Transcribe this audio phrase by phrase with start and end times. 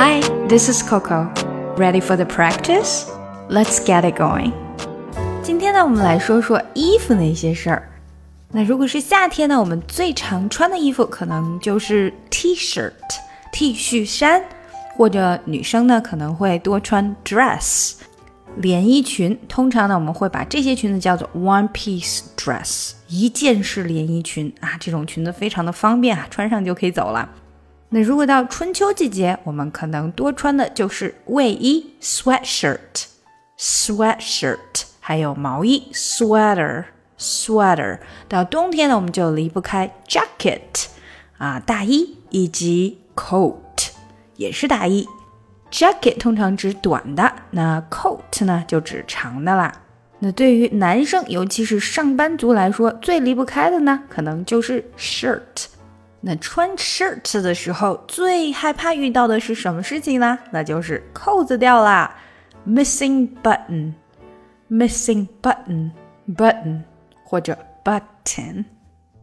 [0.00, 1.28] Hi, this is Coco.
[1.76, 3.10] Ready for the practice?
[3.50, 4.52] Let's get it going.
[5.42, 7.90] 今天呢，我们来说说衣服那些事儿。
[8.52, 12.92] 那如果是夏天呢，我们最常穿的衣服可能就是 T-shirt、
[13.50, 14.40] T 恤衫，
[14.96, 17.94] 或者女生呢可能会多穿 dress、
[18.58, 19.36] 连衣裙。
[19.48, 24.76] 通常呢，我们会把这些裙子叫做 one-piece dress，一件式连衣裙啊。
[24.78, 27.28] 这种裙子非常的方便啊，穿上就可以走了。
[27.90, 34.58] 那如果到春秋季节，我们可能多穿的就是卫衣 sweatshirt，sweatshirt，
[35.00, 37.98] 还有毛衣 sweater，sweater。
[38.28, 40.88] 到冬天呢，我们就离不开 jacket，
[41.38, 43.88] 啊，大衣以及 coat，
[44.36, 45.08] 也是大衣。
[45.70, 49.72] jacket 通常指短的，那 coat 呢就指长的啦。
[50.18, 55.68] 那对于男生，尤其是上班族来说，最离不开的呢，可能就是 shirt。
[56.20, 60.36] 那穿 shirt 的时候，最害怕遇到的是什么事情呢？
[60.50, 62.12] 那就是扣子掉啦
[62.66, 66.82] ，missing button，missing button，button
[67.22, 68.64] 或者 button。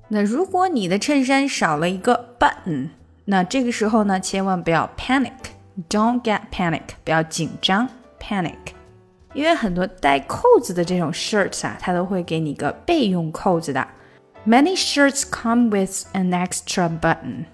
[0.07, 2.89] 那如果你的衬衫少了一个 button，
[3.25, 8.53] 那这个时候呢，千万不要 panic，don't get panic，不要紧张 panic，
[9.33, 13.85] 因为很多带扣子的这种 shirt 啊，它都会给你个备用扣子的。
[14.46, 17.46] Many shirts come with an extra button.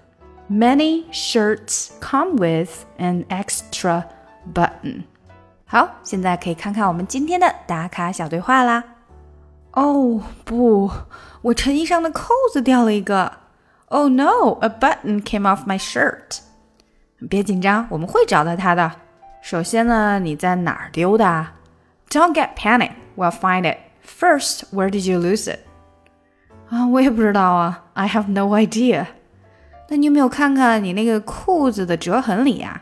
[0.49, 4.05] Many shirts come with an extra
[4.53, 5.03] button.
[5.65, 8.83] 好，现在可以看看我们今天的打卡小对话啦。
[9.73, 10.89] 哦不，
[11.41, 13.31] 我衬衣上的扣子掉了一个。
[13.87, 16.39] Oh no, a button came off my shirt.
[17.29, 18.91] 别紧张，我们会找到它的。
[19.41, 21.47] 首先呢，你在哪儿丢的？
[22.09, 23.77] Don't get panic, we'll find it.
[24.05, 25.59] First, where did you lose it?
[26.71, 29.05] 啊，我也不知道啊，I have no idea。
[29.89, 32.81] 那你有没有看看你那个裤子的折痕里呀？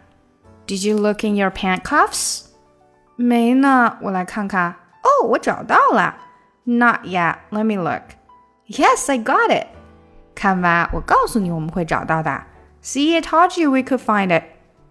[0.66, 2.46] Did you look in your pant cuffs？
[3.16, 4.76] 没呢，我来看看。
[5.04, 6.16] 哦，我找到了。
[6.64, 7.36] Not yet.
[7.52, 8.02] Let me look.
[8.68, 9.68] Yes, I got it.
[10.34, 12.44] 看吧，我告诉你，我们会找到的。
[12.82, 14.44] See, I told you we could find it.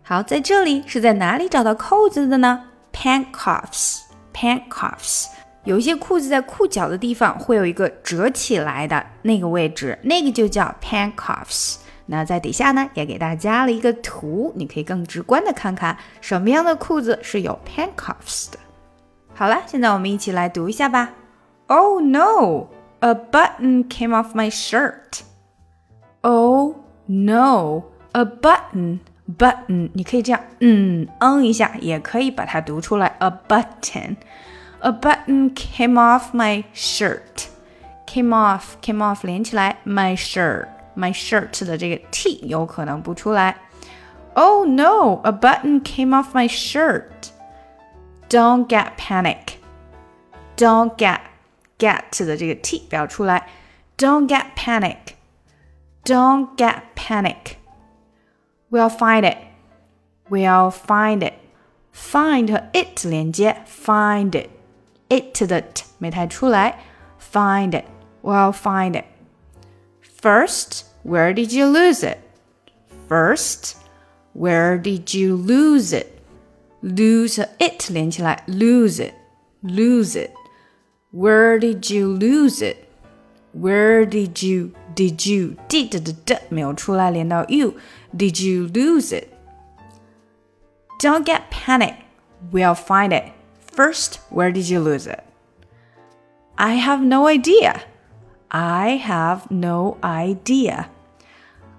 [0.05, 2.67] 好，在这里是在哪里找到扣子的呢？
[2.93, 4.03] Pant cuffs.
[4.33, 5.27] Pant cuffs.
[5.66, 11.78] 有一些裤子在裤脚的地方会有一个折起来的那个位置，那个就叫 pant cuffs。
[12.08, 18.58] 那在底下呢，也给大家加了一个图，你可以更直观的看看什么样的裤子是有 pant cuffs 的。
[19.36, 21.12] 好了，现在我们一起来读一下吧。
[21.68, 22.68] Oh no,
[23.02, 25.22] a button came off my shirt.
[26.22, 26.76] Oh
[27.06, 27.84] no,
[28.14, 29.00] a button
[29.38, 34.16] button，你可以这样嗯嗯一下，也可以把它读出来 a button。
[34.81, 37.49] A button came off my shirt.
[38.07, 43.57] Came off, came off 连起来，my shirt, my shirt 的这个 t 有可能不出来。
[44.35, 47.31] Oh no, a button came off my shirt.
[48.29, 49.55] Don't get panic.
[50.57, 51.21] Don't get
[51.79, 53.49] get 的这个 t 不要出来。
[53.97, 55.15] Don't get panic.
[56.05, 57.57] Don't get panic.
[58.71, 59.39] We'll find it.
[60.29, 61.35] We'll find it.
[61.95, 64.51] Find 和 it 连接，find it。
[65.09, 66.79] it 的 t 没太出来，
[67.21, 67.85] find it.
[68.23, 69.05] Well, find it.
[70.21, 72.19] First, where did you lose it?
[73.09, 73.75] First,
[74.33, 76.07] where did you lose it?
[76.81, 79.15] Lose it 连起来，lose it,
[79.63, 80.31] lose it.
[81.13, 82.89] Where did you lose it?
[83.53, 87.75] Where did you did you did 的 d 没有出来，连到 you.
[88.17, 89.29] Did you lose it?
[90.99, 91.95] Don't get panic.
[92.53, 93.33] We'll find it.
[93.80, 95.24] First, where did you lose it?
[96.58, 97.84] I have no idea.
[98.52, 100.90] I have no idea.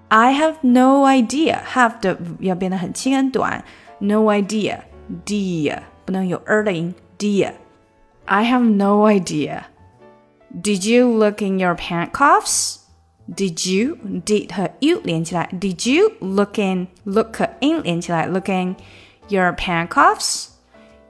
[0.09, 1.61] I have no idea.
[1.63, 3.63] Have 的要变得很轻很短。
[3.99, 4.79] No idea.
[5.27, 6.95] Dear 不能有 er 的音。
[7.19, 7.53] Dear.
[8.25, 9.65] I have no idea.
[10.59, 12.77] Did you look in your pant cuffs?
[13.31, 13.97] Did you?
[14.25, 15.47] Did 和 you 连起来。
[15.53, 16.87] Did you look in?
[17.03, 18.25] Look in 连起来。
[18.25, 18.75] Look in
[19.29, 20.50] your pant cuffs?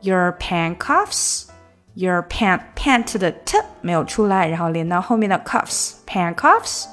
[0.01, 1.45] your pant cuffs。
[1.94, 6.86] Your pant pant 的 t 没有出来，然后连到后面的 cuffs pant cuffs。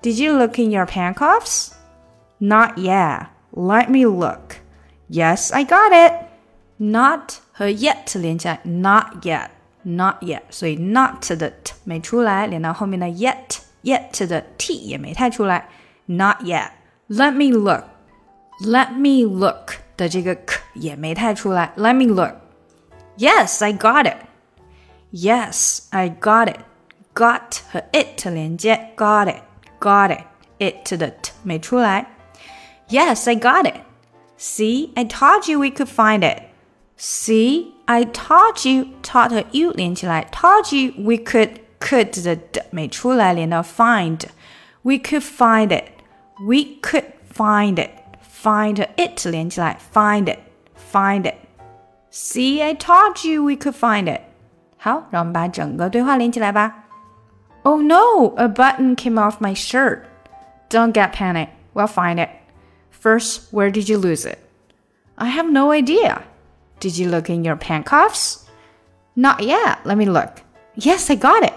[0.00, 1.72] Did you look in your pant cuffs?
[2.38, 3.26] Not yet.
[3.50, 4.58] Let me look.
[5.10, 6.12] Yes, I got it.
[6.76, 9.48] Not 和 yet 连起来，not yet,
[9.82, 10.42] not yet。
[10.50, 15.68] 所以 not 的 t 没出来，连到后面的 yet yet 的 t 也没太出来。
[16.06, 16.70] Not yet.
[17.08, 17.84] Let me look.
[18.60, 21.72] Let me look 的这个 k 也没太出来。
[21.76, 22.36] Let me look.
[23.17, 24.17] Yes, I got it.
[25.11, 26.59] Yes, I got it.
[27.13, 29.41] Got 和 it 连接，got it,
[29.79, 30.23] got it.
[30.59, 32.05] It 的 t 没出来。
[32.87, 33.81] Yes, I got it.
[34.37, 36.43] See, I told you we could find it.
[36.97, 45.23] See, I told you taught her you 连起来，told you we could could 的的没出来，连到 find。We could
[45.23, 45.91] find it.
[46.47, 47.91] We could find it.
[48.41, 50.39] Find it 连起来，find it,
[50.91, 51.35] find it.
[52.16, 54.20] See, I told you we could find it.
[54.78, 56.84] 好，让我们把整个对话连起来吧。
[57.64, 60.02] Oh no, a button came off my shirt.
[60.70, 61.48] Don't get panic.
[61.74, 62.28] We'll find it.
[62.92, 64.38] First, where did you lose it?
[65.16, 66.22] I have no idea.
[66.78, 68.48] Did you look in your pant cuffs?
[69.16, 69.78] Not yet.
[69.84, 70.40] Let me look.
[70.76, 71.54] Yes, I got it.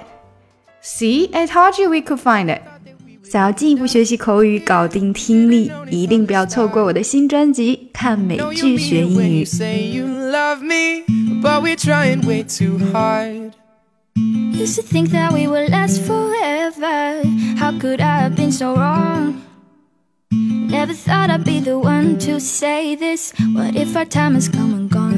[0.82, 2.64] See, I told you we could find it.
[3.27, 9.45] 想要进一步学习口语，搞定听力，一定不要错过我的新专辑《看美剧学英语》。
[14.55, 17.23] Used to think that we would last forever.
[17.59, 19.41] How could I have been so wrong?
[20.31, 23.33] Never thought I'd be the one to say this.
[23.55, 25.16] What if our time has come and gone?